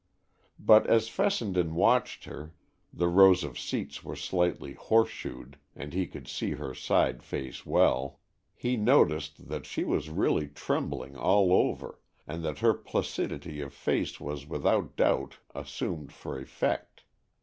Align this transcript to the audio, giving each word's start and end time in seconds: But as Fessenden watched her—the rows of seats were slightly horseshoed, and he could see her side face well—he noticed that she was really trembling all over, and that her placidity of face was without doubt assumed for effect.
But 0.57 0.87
as 0.87 1.09
Fessenden 1.09 1.75
watched 1.75 2.23
her—the 2.23 3.07
rows 3.07 3.43
of 3.43 3.59
seats 3.59 4.03
were 4.03 4.15
slightly 4.15 4.73
horseshoed, 4.73 5.59
and 5.75 5.93
he 5.93 6.07
could 6.07 6.27
see 6.27 6.53
her 6.53 6.73
side 6.73 7.21
face 7.21 7.67
well—he 7.67 8.77
noticed 8.77 9.47
that 9.49 9.67
she 9.67 9.83
was 9.83 10.09
really 10.09 10.47
trembling 10.47 11.15
all 11.15 11.53
over, 11.53 11.99
and 12.25 12.43
that 12.43 12.57
her 12.65 12.73
placidity 12.73 13.61
of 13.61 13.75
face 13.75 14.19
was 14.19 14.47
without 14.47 14.95
doubt 14.95 15.37
assumed 15.53 16.11
for 16.13 16.39
effect. 16.39 17.03